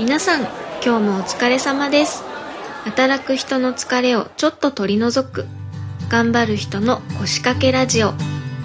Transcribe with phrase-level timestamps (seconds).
[0.00, 0.40] 皆さん
[0.82, 2.24] 今日もお疲れ様です。
[2.84, 5.46] 働く人の疲れをちょっと取り除く。
[6.08, 8.14] 頑張る人の腰掛けラジオ。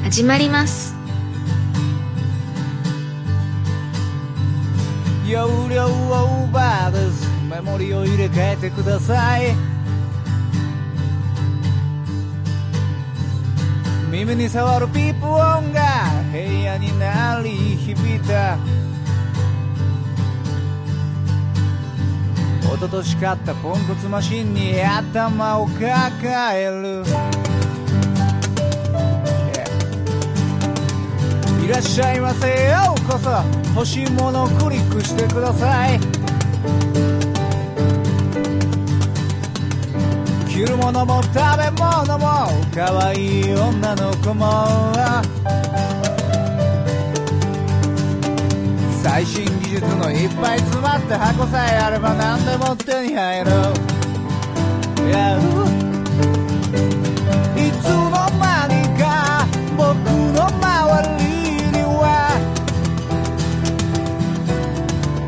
[0.02, 0.96] 始まります。
[5.28, 9.54] 容量オーバーですメモリを入れ替えてください。
[14.10, 15.82] 耳に触るピープ音が
[16.32, 18.58] 部屋に鳴り響いた。
[22.76, 27.06] 一昨年買ったポンコツマシンに頭を抱える。
[27.06, 27.26] Yeah
[31.64, 33.30] いらっしゃいませようこそ。
[33.74, 36.00] 欲しいものをクリックしてください。
[40.50, 44.92] 着るものも食べ物も可愛い女の子も。
[49.16, 53.52] 最新技術のいっぱい詰まった箱さえあれば何でも手に入る。
[55.10, 55.40] y o
[57.56, 59.96] いつの間にか僕
[60.36, 61.24] の周り
[61.72, 62.04] には。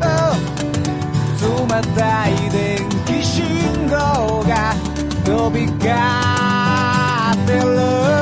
[0.04, 0.36] Oh
[1.40, 4.76] 冷たい電気信号が
[5.24, 5.88] 飛び交
[7.32, 8.17] ってる。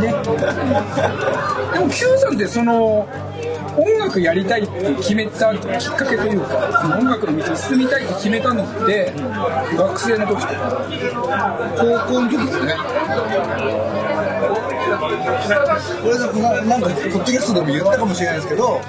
[0.00, 0.08] で
[1.80, 3.08] も Q さんってその
[3.76, 9.12] 音楽やりたいって決めたきっかけというかその音楽の道に進みたいって決めたのって
[9.76, 10.86] 学生の時とか
[11.76, 13.97] 高校の時ですね。
[15.08, 18.80] これななんか、ポッドキャストでも言ったかもしれないですけど、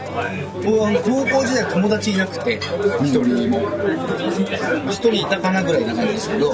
[0.63, 2.59] 高校時代友達いなくて、
[3.01, 3.59] 一人にも。
[4.89, 6.53] 一人いたかなぐらいな感じですけど、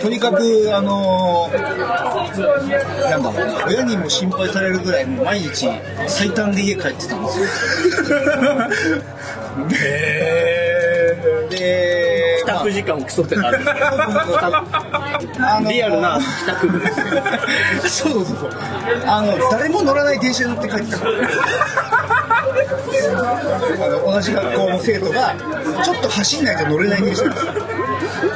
[0.00, 1.50] とにかく、あの
[3.10, 5.68] なんだろうな、親にも心配されるぐらい、毎日
[6.08, 7.46] 最短で家帰ってたんですよ。
[11.50, 12.03] で、
[12.44, 13.48] 帰宅時間を競ってた
[15.56, 16.68] あのリアルな帰宅。
[16.68, 16.86] 部で
[17.88, 18.36] すそうそうそう。
[18.36, 18.50] そう
[19.06, 20.98] あの誰も乗らない電車に乗って帰ってた。
[20.98, 21.00] あ
[24.06, 25.34] の同じ学校の生徒が
[25.82, 27.46] ちょっと走んないと乗れない電車なんです
[28.24, 28.32] よ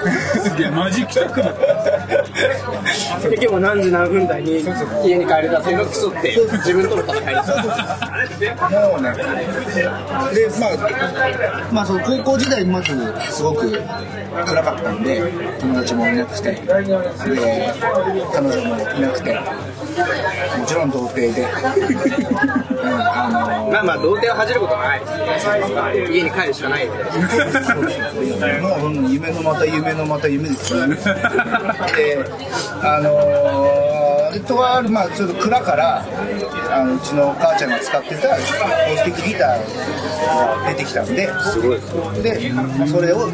[0.59, 4.61] いやマジ帰宅部で今日も何時何分台に
[5.05, 8.63] 家に帰れたそれを競って自分との戦いです。
[8.63, 9.13] もうね
[10.35, 12.89] でまあまあその高校時代まず
[13.31, 13.71] すごく
[14.47, 15.21] 暗かったんで
[15.61, 16.53] 友達もいなくて。
[16.53, 19.39] で彼女もいなくて。
[20.59, 22.58] もちろん童貞で、うん
[22.99, 25.07] あのまあまあ童貞は恥じることはないで
[26.07, 26.99] す家に帰るしかないんで。
[28.61, 30.97] もううん夢のまた夢のまた夢ですよね。
[31.97, 32.19] で、
[32.83, 33.98] あのー、
[34.47, 36.05] とある、まあ、ちょっと蔵から、
[36.71, 41.81] あのうちの母ちゃんが使ってたアコースティックギターが出てきたんで、すごい
[42.23, 43.29] で、まあ、それを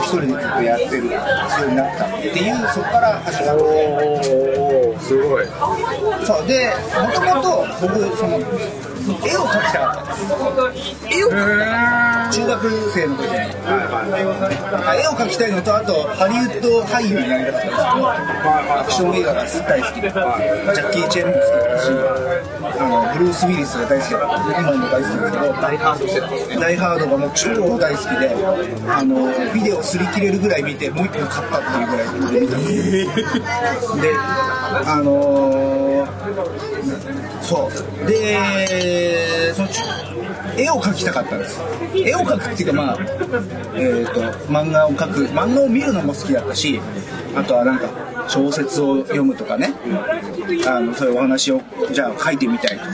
[0.00, 1.20] 一人でずっとやってるよ
[1.66, 4.98] うになったっていう、そこから始まって。
[5.00, 5.46] すごい。
[6.24, 6.70] そうで、
[7.00, 8.38] もともと僕、その、
[9.26, 10.96] 絵を描きたかったんです。
[11.10, 13.36] 絵を描きたかった中学生の時に、
[13.66, 18.38] あ絵を描きたいのとあとハリウッド俳優になりたかったんです。
[18.38, 25.32] けどアクション映画が大好きで、ジャッキー・チェンも好きだしあのブルース・ウィリスが大好きだった今も大好きです。
[25.32, 26.48] けど大ハードセットです。
[26.48, 28.30] ねダイハードがもう超大好きで
[28.88, 32.08] あのビデオ擦り切れるぐらい見てもう一本買ったっていうぐらい
[32.40, 33.04] 見たんで
[34.08, 36.10] であのー
[37.42, 39.80] そうでそのち
[40.56, 41.60] 絵を描きたかったんです。
[41.94, 42.98] 絵を描くっていうかまあ
[43.76, 45.24] えっ、と漫画を描く。
[45.26, 46.80] 漫画を見るのも好きだったし
[47.34, 47.88] あとはなんか
[48.30, 49.74] 小説を読むとかね。
[50.66, 51.60] あのそういうお話を
[51.92, 52.92] じゃあ書いてみたいとか。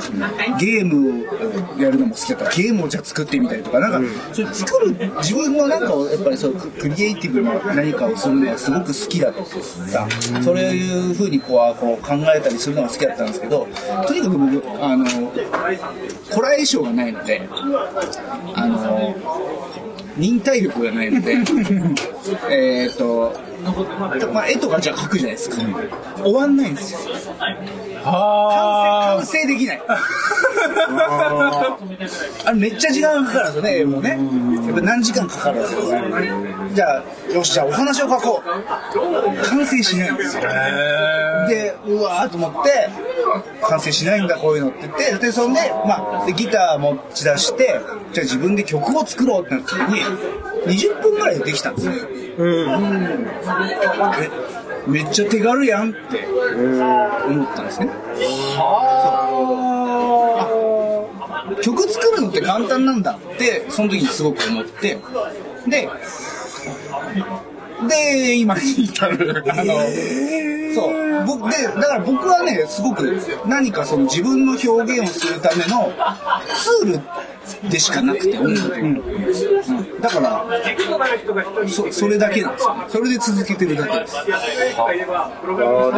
[0.59, 1.25] ゲーム
[1.79, 2.57] をやるのも好きだった。
[2.57, 3.81] ゲームをじゃあ作ってみたいとか。
[3.81, 4.01] なんか、
[4.33, 10.43] そういう作る自分のなんかをやっぱりそうククリエイティブな何かをするのがすごく好きだった。
[10.43, 13.67] そういうふうにこうこう考えたりするのが好きだったんですけど
[14.07, 15.05] とにかく僕あの
[16.33, 17.49] コラーショがないので
[18.55, 19.15] あの
[20.17, 21.37] 忍耐力がないので
[22.51, 23.35] えっと
[24.33, 25.57] まあ、絵とかじゃあ描くじゃないですか、
[26.23, 27.01] 終わんないんですよ
[28.07, 29.83] 完成完成できない。
[32.45, 34.11] あれめっちゃ時間かかるんですよね絵もね。
[34.67, 35.81] やっぱ何時間かかるんですよ。
[36.75, 39.45] じゃあよしじゃあお話を書こう。
[39.45, 40.43] 完成しないんですよ。
[41.49, 42.89] でうわーと思って
[43.63, 45.27] 完成しないんだこういうのって言って。
[45.27, 47.81] でそんで,、まあ、でギター持ち出して
[48.13, 50.01] じゃあ自分で曲を作ろうってなった時に
[50.67, 52.07] 20分ぐらいでできたんですよ、え
[54.87, 57.91] めっちゃ手軽やんって思ったんですね。
[58.57, 58.63] そ
[61.59, 64.99] う曲作るのって簡単なんだってその時にすごく思って。
[65.67, 65.89] で
[67.89, 69.75] で今に至るあの、
[70.75, 71.07] そう。
[71.27, 74.69] 僕でだから僕はねすごく何かその自分の表
[74.99, 75.93] 現をするための
[76.55, 77.01] ツール
[77.71, 78.83] でしかなくて音楽、うん。
[78.83, 80.01] うん。
[80.01, 80.45] だから
[81.69, 82.75] そそれだけなんですよ。
[82.75, 84.15] ねそれで続けてるだけです。
[84.27, 84.33] た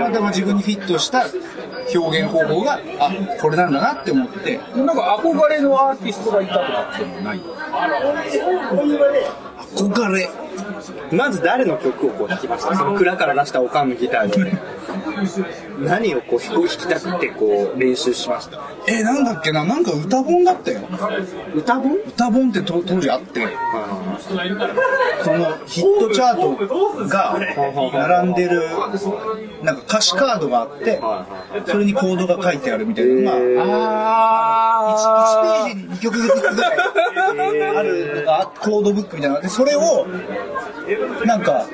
[0.00, 1.26] またま自分にフィットした
[1.94, 3.10] 表現方法があ
[3.40, 4.58] これなんだなって思って。
[4.76, 7.40] なんか憧れのアーティストがいたとかっていうのもない？
[9.74, 10.28] 憧れ。
[11.12, 12.76] まず誰の曲をこう弾きました？
[12.76, 14.52] その蔵から出したおかんのギターで
[15.81, 18.61] 何をこう弾きたくてこう練習しました？
[18.87, 19.64] えなんだっけな？
[19.64, 20.81] なんか歌本だったよ。
[21.55, 21.94] 歌本？
[22.06, 23.46] 歌本ってと当時あって。
[25.23, 27.38] そのヒットチャートが
[27.93, 28.62] 並んでる
[29.62, 31.00] なんか歌詞カードがあって
[31.67, 33.32] それにコードが書いてあるみたいな。
[33.38, 33.70] のが
[34.90, 36.79] あ 1, ページに2曲ずつぐらい
[37.76, 40.06] あるのがコードブックみたいなのがあってそれを
[41.26, 41.67] なんか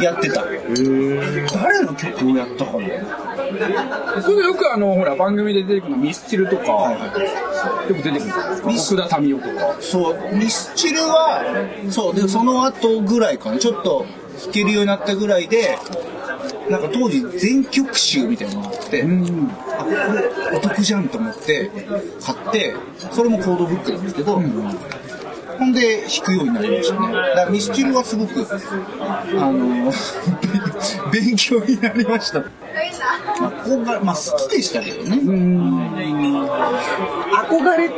[0.00, 0.44] やってた。
[0.44, 6.64] 誰の曲をやったかなあそれよくあのほら番組で出てくるのミスチルとか、
[7.88, 9.04] よく出てくるじゃないですか？
[9.04, 9.76] 奥田民生とか。
[9.80, 11.44] そうミスチルは
[11.90, 13.58] そうでその後ぐらいかな。
[13.58, 14.06] ちょっと
[14.44, 15.78] 弾けるようになったぐらいで
[16.68, 19.90] なんか当時全曲集みたいなのがあって、あこ
[20.50, 21.70] れお得じゃんと思って
[22.20, 22.74] 買って
[23.12, 24.40] それもコードブックなんですけど、
[25.58, 27.12] ほんで弾くようになりましたね。
[27.12, 28.46] だからミスチルはすごく
[29.38, 29.92] あの
[31.12, 32.40] 勉強になりました。
[32.40, 35.16] 憧れまあ好きでしたけどね。
[37.48, 37.88] 憧れ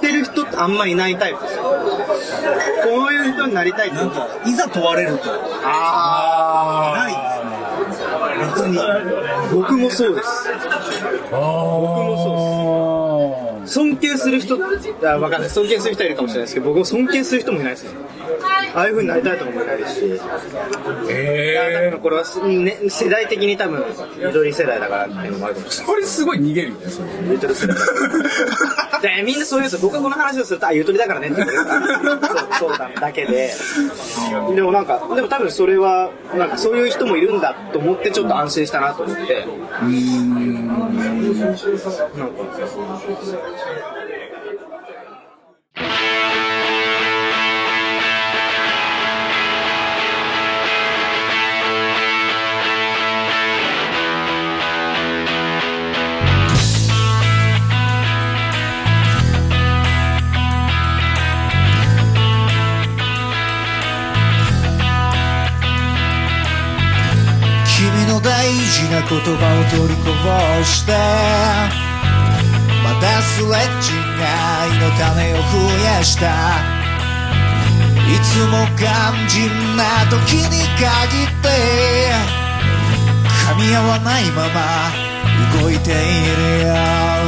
[0.00, 1.62] てる人ってあんまいないタイプですよ。
[1.62, 5.30] こういう人になりたいなんかいざ問われると
[5.64, 7.12] あない
[7.88, 8.68] ですね。
[8.68, 8.78] 別に。
[9.54, 10.28] 僕もそうです。
[11.30, 12.37] 僕もそうです
[13.68, 14.58] 尊敬する人あ
[15.18, 15.50] 分かんない。
[15.50, 17.90] 尊敬する人はいるかもしれないですけど僕も尊敬する人もいないですね。
[18.74, 20.06] ああいう風になりたいとも思えないですし。
[20.06, 20.18] いや
[21.88, 23.82] 多分これはす、ね、世代的に多分
[24.16, 25.94] 緑世代だからっていうのもあるかもしれない。
[25.94, 27.08] これすごい逃げるよねそれ。
[27.30, 27.76] ゆとり世代
[29.00, 31.36] でみんなそう言うんで僕がこの話をするとあゆとりだからねって。
[31.36, 33.52] 言われるそうそうだだけで。
[34.54, 39.46] でもなんかでも多分それはなんかそういう人もいるんだと思ってちょっと安心したなと思って。
[42.18, 43.97] なんか
[68.20, 70.92] 大事な言葉を取りこぼして
[72.82, 75.42] またスレッチが愛の種を増
[75.84, 76.78] やした。
[78.08, 78.88] いつも肝
[79.28, 80.84] 心な時に限
[81.24, 81.48] って
[83.28, 84.90] 噛み合わないまま
[85.60, 86.74] 動いているよ。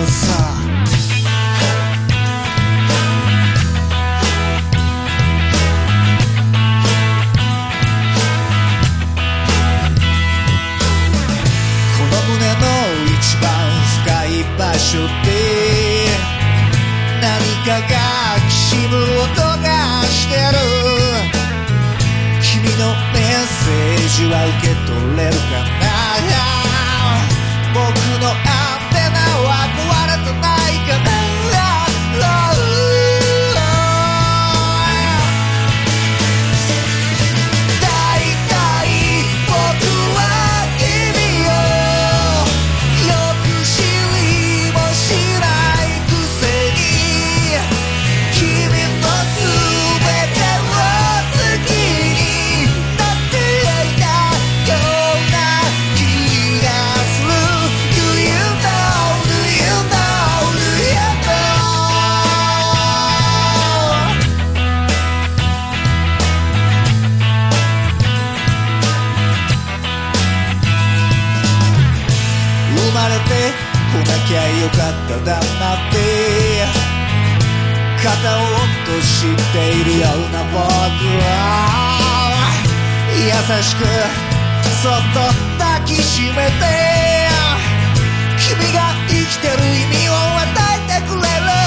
[0.07, 0.60] さ
[14.59, 16.09] 場所で
[17.21, 17.25] 何
[17.65, 17.97] かが
[18.49, 20.59] きしむ音がしてる
[22.41, 25.41] 君のメッセージは受け取れるか
[26.31, 26.41] な？
[27.73, 27.79] 僕
[28.21, 28.50] の
[73.01, 73.57] まれて
[73.97, 75.45] なきゃよかっただっ
[75.91, 75.97] て。
[77.97, 81.25] 片を落としているような僕は。
[83.17, 83.25] 優
[83.63, 83.81] しく
[84.83, 85.21] そっと
[85.59, 86.65] 抱きしめて。
[88.39, 91.60] 君が生きてる意味を与えてくれる。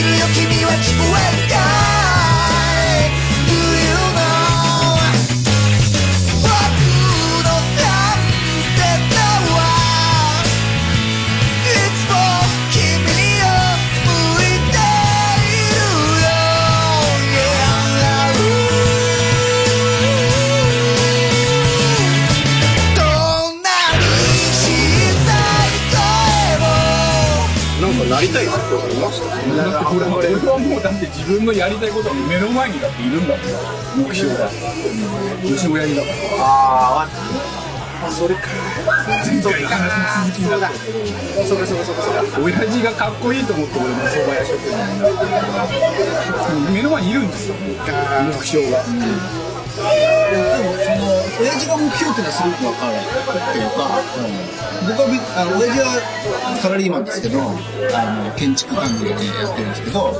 [0.00, 1.49] 君よ君は聞こえる
[31.30, 33.42] 分のやりたいことが目の前にだっているんだも
[34.02, 34.46] ん目標が。
[34.46, 34.50] う
[35.56, 37.06] ち親父だからあ
[38.02, 38.40] あそれか。
[39.24, 39.90] 前回からの
[40.26, 40.56] 続きだ
[41.46, 42.40] そうかそうかそうかそうか。
[42.40, 45.06] 親父がかっこいいと思って俺も蕎麦屋職人にな
[45.64, 45.74] って
[46.72, 48.82] 目の前にいるんですよ目標が。
[48.82, 48.92] で
[50.64, 50.99] もその
[51.40, 53.80] 親父が目標っていうのはすごくわかるっていうか、
[54.86, 60.12] 僕はべあの親父はサラリーマンですけどあの建築関係でやってるんですけど、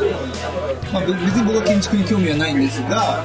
[0.93, 3.21] まあ、別に僕は建築に興味はないんですが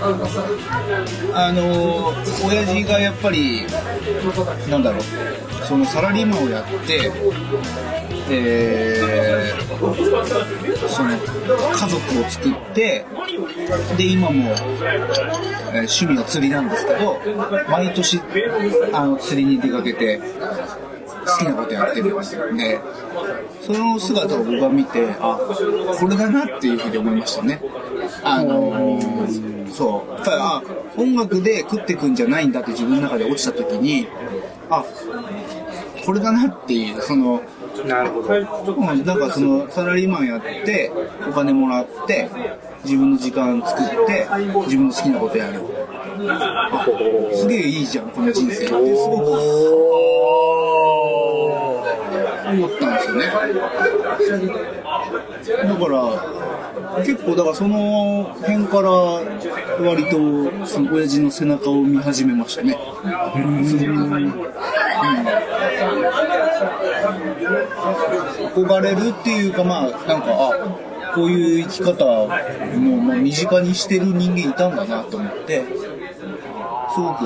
[1.34, 2.14] あの
[2.46, 3.66] 親父がやっぱり
[4.70, 5.02] なんだろう
[5.66, 7.12] そのサラリーマンをやって
[8.30, 9.66] えー
[10.88, 13.06] その家族を作って
[13.98, 17.20] で今も、えー趣味は釣りなんですけど
[17.70, 18.22] 毎年
[18.94, 22.80] あの釣りに出かけて好きなことやってるんですよで
[23.62, 25.38] その姿を僕は見てあ
[26.00, 27.62] これだなっていうふうに思いましたね。
[28.24, 30.12] あのーそう。
[30.14, 30.62] やっぱりあ
[30.98, 34.08] 音楽で食ってくんじゃないんだって自分の中で落ちた時に
[34.70, 34.86] あ
[36.06, 37.42] これだなっていうその
[37.84, 38.34] なるほど。
[38.76, 40.92] うん、なんかそのサラリーマンやって
[41.28, 42.30] お金もらって
[42.84, 44.28] 自分の時間作って
[44.66, 45.62] 自分の好きなことやる。
[47.36, 48.66] すげえいいじゃんこの人生って。
[48.68, 49.32] すごく
[52.48, 53.26] 思ったんですよね。
[55.46, 62.78] だから結構だからその辺から割とその親父の背中を見始めましたね。
[63.36, 63.66] うん
[68.54, 70.78] 憧れるっていうかまあなんかあ
[71.14, 72.36] こういう生き方をま
[73.14, 75.64] あ身近にしてる人間いたんだなと思って
[76.94, 77.26] すごく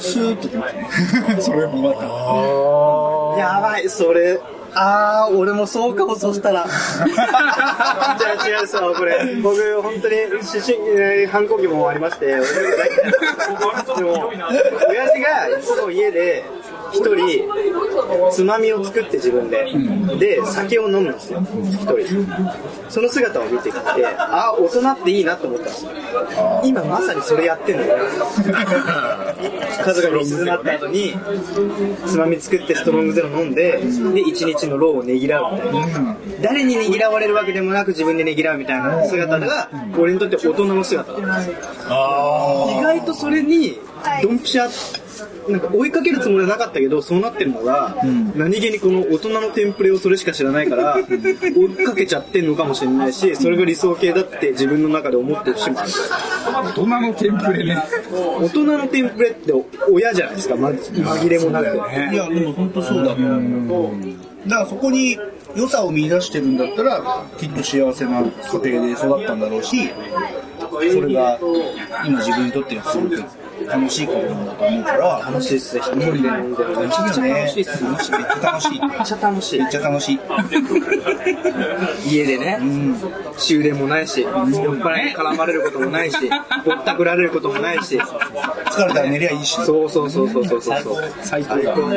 [0.00, 0.80] スーッときました
[1.34, 2.02] ねそれもまた
[3.38, 4.40] やばい、それ。
[4.74, 6.66] あー、俺もそうかも、そしたら。
[6.66, 7.26] じゃ
[8.38, 9.36] あ違うさ、これ。
[9.42, 10.74] 僕、本当に、思春
[11.22, 14.32] えー反抗期もありまして、俺が大体でも、
[14.88, 16.44] 親父がいつも家で、
[16.92, 17.48] 一人、
[18.30, 19.66] つまみを作って自分で。
[20.18, 21.40] で、酒を飲むんですよ。
[21.40, 22.26] 一人。
[22.88, 25.90] その姿を見てきて、あ、大人っていいなと思ったんですよ。
[26.64, 27.96] 今まさにそれやってんのよ。
[29.84, 31.14] 家族が寝静まった後に、
[32.06, 33.80] つまみ作ってストロングゼロ飲んで、
[34.14, 36.16] で、一日の労をねぎらうみたいな。
[36.42, 41.56] 誰にねぎらわれるわけでもなく自分でねぎらうみたいな姿が、俺にとって大人の姿だったんですよ。
[42.78, 43.78] 意外とそれに、
[44.22, 44.68] ドンピシャ、
[45.48, 47.96] なんか追いかけるつもりはなかったけど、そうなってるのが、
[48.34, 55.76] 何気にこの大人のテンプレをそれしか知らないから、 追いかけちゃってんのかもしれないし、それが理想形だって自分の中で思ってる節も。
[56.52, 57.82] 大人のテンプレね。
[58.40, 59.52] 大人のテンプレって
[59.90, 61.66] 親じゃないですか、ま紛れもなく。
[62.12, 65.18] いやでも本当そうだと思うだからそこに
[65.54, 69.90] 良さを見出してるんだったらきっと幸せな家庭で育ったんだろうし
[70.70, 71.38] それが
[72.04, 73.22] 今自分にとってはすごく
[73.72, 76.80] 楽しいことなんだと思うから楽しいっすね、一人で飲んでるの。
[76.82, 77.62] めちゃくちゃ楽しい。
[77.62, 77.84] っす。
[77.84, 78.80] めっちゃ楽しい。
[78.80, 79.64] めめっちゃ楽しい。
[79.64, 79.70] っ。
[79.70, 80.20] ちゃ楽しい。
[82.06, 82.60] 家でね、
[83.38, 86.16] 終電もないし、酔っ払いに絡まれることもないし、
[86.64, 89.54] ぼったくられることもないし、疲れたら寝りゃいいし。
[89.64, 90.62] そうそうそうそうそう。
[90.62, 91.12] そう。
[91.22, 91.90] 最高だ本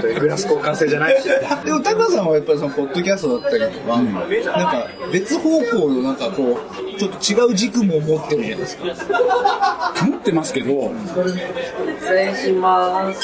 [0.00, 1.28] 当にグラス交換制じゃないし。
[1.64, 8.84] でもタカさんはやっぱりそのポッドキャストだったりとか、なんか別方向のなんかこうちょっと違う軸も持ってるじゃないですか。
[10.04, 10.92] 持ってますけど
[12.00, 13.20] 失礼します。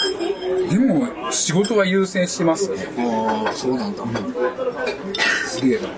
[0.71, 2.71] でも仕事は優先してます。
[2.71, 4.03] ねああそうなんだ、
[5.47, 5.89] すげえな。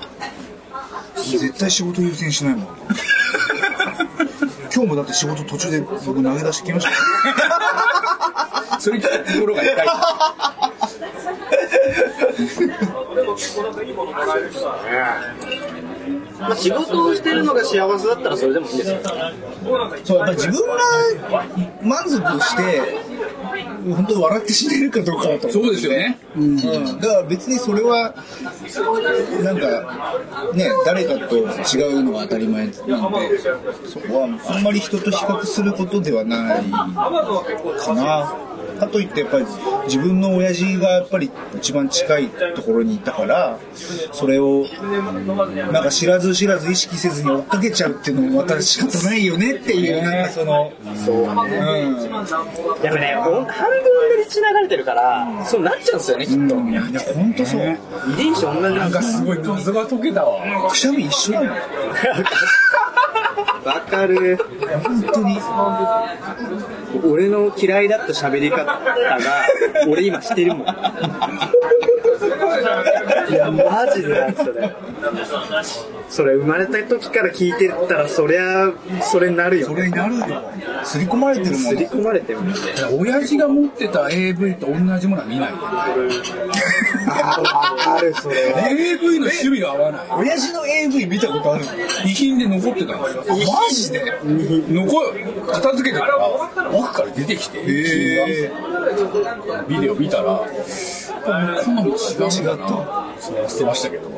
[1.23, 2.69] 絶対仕事優先しないもん。
[4.77, 6.91] 今日もだって仕事途中で僕投げ出してきました
[8.87, 9.87] それ聞いた心が痛い
[16.39, 18.79] まあ仕事をしてるのが幸せだったらそれでもいいん。
[18.79, 18.99] ですよ。
[20.05, 21.45] そうやっぱ自分が
[21.83, 22.81] 満足して
[23.95, 28.15] 本当笑って死ねるかどうかだと思そうですよねうん、だから別にそれは
[29.43, 29.59] なん。
[29.59, 30.15] か
[30.55, 31.41] ね誰かと違
[31.95, 32.71] うのが当たり前なん。
[32.71, 34.63] でそこはあん。
[34.63, 38.46] まり人と比較することではないかな
[38.77, 39.47] かといってやっぱり
[39.87, 43.59] 自分の親父がやっぱり一番近いところにいたから
[44.13, 44.65] それを
[45.73, 50.73] なんか知らず知らず意識せずに追っかけちゃうっていうのもまた仕方ないよねっていうなんかその
[51.05, 53.47] そう、うん、やっぱね、半分
[54.17, 56.57] で血流れてるから、そうなっちゃうんですよね、きっと。
[56.57, 56.83] いや
[57.15, 57.79] 本当そう。
[58.13, 61.53] 遺伝子同じなんかすごい謎が解けたわくしゃみ一緒なの。
[63.65, 64.39] わかる。
[64.85, 65.41] 本当に
[67.05, 68.81] 俺の嫌いだった喋り方が、
[69.89, 70.67] 俺今してるもん。
[73.31, 74.21] いやマジで。
[74.21, 74.73] なんそれ
[76.09, 80.25] それ生まれた時から聞いてたらそりゃそれになるよそれになるよ。
[80.85, 82.53] 刷り込まれてるも刷りの込まれてるもん。
[82.53, 82.55] ね
[82.99, 85.51] 親父が持ってた AV と同じものは見ない。
[85.51, 85.57] よ
[87.87, 88.53] あるそれ。
[88.53, 90.07] は AV の趣味が合わない。
[90.11, 91.65] 親父の AV 見たことある
[92.05, 93.25] 遺品で残ってたんですよ。
[93.27, 94.01] マジで？
[94.71, 94.89] 残
[95.47, 96.17] 片付けてたら
[96.73, 97.59] 奥から出てきて。
[97.59, 98.53] へ
[99.69, 100.47] ビデオ見たら
[101.27, 103.15] 好み違うんだな。
[103.19, 104.11] それは捨てましたけど。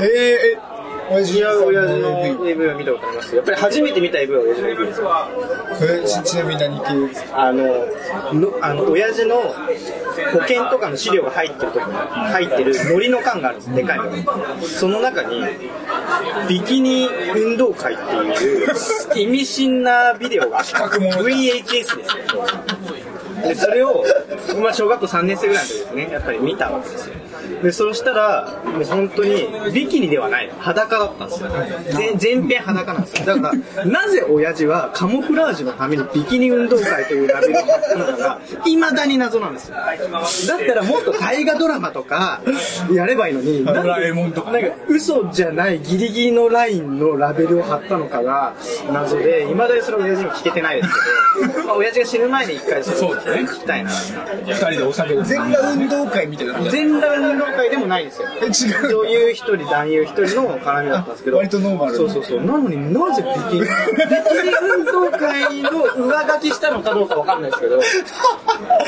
[0.00, 0.06] え
[0.56, 0.70] え
[1.10, 4.94] 親父親父のの AV は見たことありますよやっぱり初めて見た AV は親父の AV で
[6.06, 7.08] すちちなみに何系？
[7.08, 7.64] ですかあの
[8.32, 9.36] のあの親父の
[10.32, 13.74] 保険とかの資料が入ってるとこに入ってる海苔の缶があるんです。
[13.74, 14.62] でかいの。
[14.62, 15.42] その中に
[16.48, 18.02] ビキニ運動会って
[18.44, 18.66] いう
[19.16, 21.98] 意味深なビデオが VHS ですよ
[23.48, 24.04] でそれを、
[24.60, 26.08] まあ、小学校3年生ぐらいの時ですね。
[26.10, 27.14] やっぱり見たわけですよ。
[27.62, 30.48] でそうしたらもう本当にビキニではない。
[30.48, 31.50] の裸だったんですよ。
[31.92, 33.26] 全全編裸なんですよ。
[33.26, 39.76] だからなぜ親父はカモフラージュのためにビキニ運動会というラベルを貼ったのかがいまだに謎なんですよ。
[39.76, 42.42] だったらもっと大河ドラマとか
[42.92, 48.54] やればいいのにドラえもんとかなんか嘘じゃないギリギリのラインのラベルを貼ったのかが
[48.92, 50.94] 謎でいまだにそれは親父にも聞けてないです
[51.40, 53.90] けど、まあ、親父が死ぬ前に一回それを聞きたいな
[54.34, 56.60] 二人でお酒で全裸運動会みたいな。
[56.70, 58.28] 全裸運動会でもないんですよ。
[58.42, 58.48] え違
[58.86, 59.02] う。
[59.04, 61.36] 女優一人男優一人の絡みだったんですけど。
[61.38, 61.96] 割とノーマル。
[61.96, 62.44] そうそうそう。
[62.44, 63.76] なのになぜビキニビキニ
[64.76, 65.70] 運動会の
[66.06, 67.80] 上書きしたのかどうかわかんないですけど。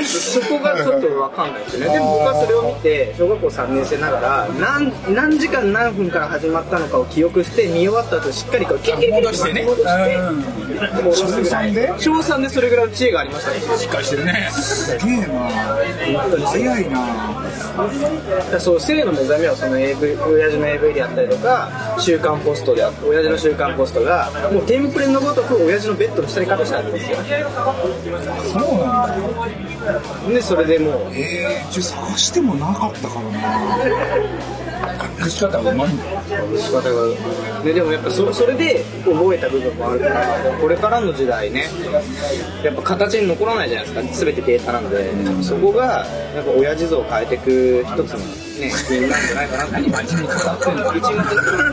[0.03, 1.95] そこがちょっとわかんないですよね。
[1.95, 9.65] でも僕はそれを見て小学校3年生ながら何何時間何分から始まったのかを記憶して見終わった後しっかりこうキュッキュッキ戻してね。
[9.65, 10.43] 戻してうん。
[11.05, 11.93] 戻すぐらいで？
[11.99, 13.79] 小3でそれぐらいの知恵がありましたね。
[13.79, 14.51] しっかりしてるね。
[14.53, 17.43] すげえな早いな。
[18.51, 27.17] だそう性の目覚めはその AV 親父の AV であったりとか週刊ポストであった親父の週刊ポストがもうテンプレのごとく親父のベッドの下に隠してあるんですよ。
[27.17, 27.23] そ
[28.59, 29.09] うなん
[30.27, 30.29] だ。
[30.29, 30.93] でそれでもう。
[31.15, 34.62] えー、ちょ探してもなかったからな
[35.21, 35.89] 隠し方がうまい
[36.59, 40.01] 仕方がででもやっぱそそれで覚えた部分もある。
[40.01, 41.67] からこれからの時代ね。
[42.63, 44.25] やっぱ形に残らないじゃないですか。
[44.25, 45.13] 全てデータなんで。
[45.43, 51.13] そこがやっぱ親父像を変えていく一つのね原因なんじゃないかなって何真面目に語ってんの一日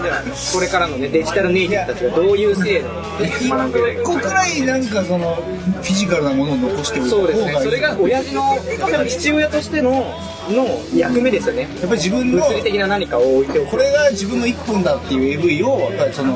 [0.03, 7.53] ではこれからのねデジタルネイティブたちがどういう制度を学んでるのか一個くらいなんかそのフィジカルなものを残しておいそうですね。
[7.61, 9.91] それが親父の多分父親としての
[10.49, 11.61] の役目ですよね。
[11.61, 13.71] やっぱり自分の物理的な何かを置いておく。
[13.71, 16.33] これが自分の一本だっていう AV をやっぱりその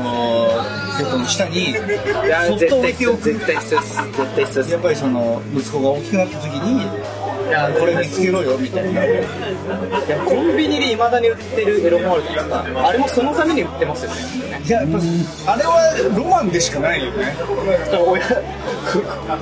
[0.99, 3.23] ベッドの下にそっと置いておく。
[3.23, 3.95] 絶対必要です。
[3.95, 4.71] 絶対必要です。
[4.71, 6.85] やっぱりその息子が大きくなった時に
[7.79, 9.05] これ見つけろよみたいな。
[9.05, 9.23] いや
[10.25, 14.17] コンビニでいまだに売ってるエロ本あるじゃないですかあれもそのために売ってますよね。
[14.67, 14.99] ややっぱ
[15.53, 17.35] あれはロマンでしかないよね。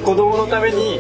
[0.04, 1.00] 子供のために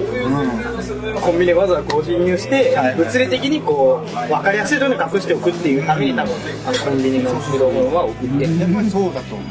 [1.22, 6.34] コンビニでわざわざ購入してはい物理的にこう分かりやすいように隠しておくっていうために多分
[6.68, 8.60] あのコンビニのエロ本は売ってる。
[8.60, 9.48] やっぱりそうだと思う。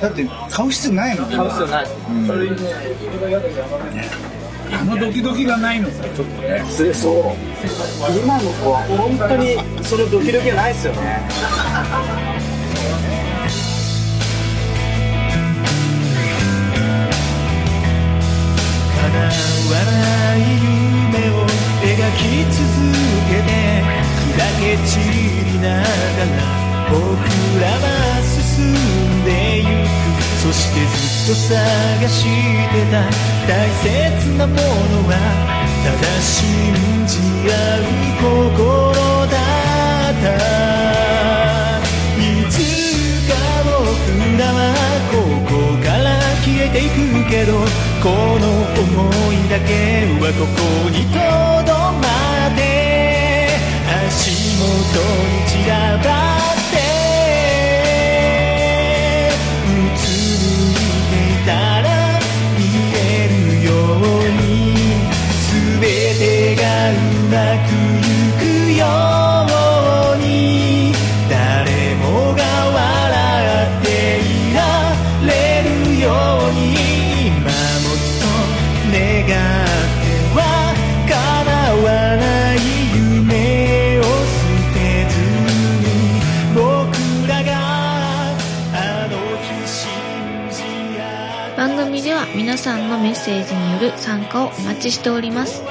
[0.00, 1.86] だって買う必要ないもん買う必要ない
[4.72, 6.64] あのドキドキがないのがちょっとね。
[6.94, 8.18] そう。
[8.22, 11.20] 今の子は本当にそのドキドキがないですよね
[31.28, 33.04] と探してた
[33.46, 33.84] 大切
[34.38, 34.60] なもの
[35.08, 35.12] は
[35.84, 36.72] ただ信
[37.06, 37.84] じ合う
[38.16, 39.36] 心だ
[40.08, 40.26] った。
[42.16, 42.56] いつ
[43.28, 43.76] か僕
[44.38, 44.56] らは
[45.12, 45.52] ここ
[45.84, 46.96] から消えていく
[47.28, 47.52] けど
[48.02, 48.08] こ
[48.40, 48.88] の想
[49.34, 51.20] いだけはここにと
[51.68, 52.08] どま
[52.48, 53.52] って。
[54.08, 55.27] 足元
[93.08, 95.62] メッセージによる参加をお待ちしております。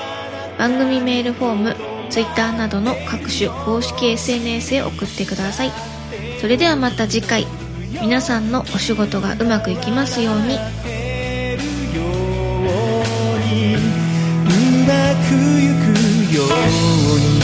[0.57, 1.75] 番組メールフォーム
[2.09, 5.71] Twitter などの各種公式 SNS へ送ってください。
[6.41, 7.45] それではまた次回
[8.01, 10.41] 皆さんのお仕事がうまくいきますように。
[10.45, 10.59] うま
[15.29, 17.36] くゆくように。